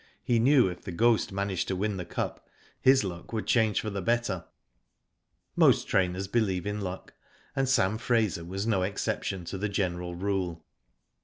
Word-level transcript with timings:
He 0.23 0.39
knew 0.39 0.67
if 0.67 0.81
The 0.81 0.91
Ghost 0.91 1.31
managed 1.31 1.67
to 1.67 1.75
win 1.75 1.97
the 1.97 2.05
Cup 2.05 2.49
his 2.81 3.03
luck 3.03 3.31
would 3.33 3.45
change 3.45 3.81
for 3.81 3.91
the 3.91 4.01
better. 4.01 4.45
Most 5.55 5.87
trainers 5.87 6.27
believe 6.27 6.65
in 6.65 6.81
luck, 6.81 7.13
and 7.55 7.69
Sam 7.69 7.99
Fraser 7.99 8.43
was 8.43 8.65
no 8.65 8.81
exception 8.81 9.45
to 9.45 9.59
the 9.59 9.69
general 9.69 10.15
rule. 10.15 10.65